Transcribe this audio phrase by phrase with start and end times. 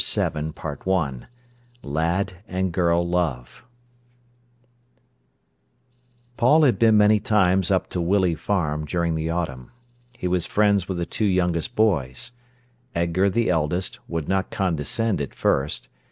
[0.03, 1.25] PART TWO CHAPTER VII
[1.83, 3.63] LAD AND GIRL LOVE
[6.37, 9.71] Paul had been many times up to Willey Farm during the autumn.
[10.17, 12.31] He was friends with the two youngest boys.
[12.95, 15.87] Edgar, the eldest, would not condescend at first.